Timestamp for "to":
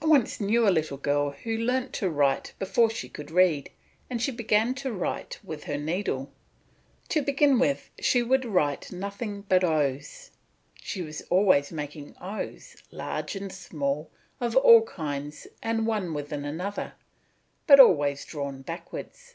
1.94-2.08, 4.76-4.92, 7.08-7.20